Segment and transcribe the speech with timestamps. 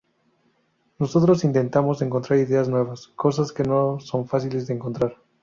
[0.97, 5.15] Nosotros intentamos encontrar ideas nuevas, cosas que no son fáciles de encontrar.